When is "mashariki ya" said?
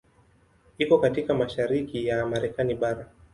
1.33-2.25